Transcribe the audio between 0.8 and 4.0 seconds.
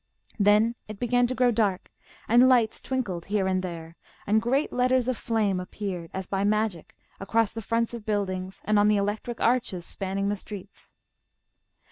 it began to grow dark, and lights twinkled here and there,